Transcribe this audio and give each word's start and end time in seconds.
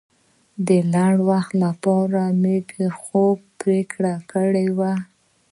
د 0.67 0.69
لنډ 0.93 1.17
وخت 1.29 1.51
لپاره 1.63 2.21
مو 2.41 2.55
د 2.71 2.71
خوب 2.99 3.37
پرېکړه 3.59 4.13
وکړه. 4.21 4.93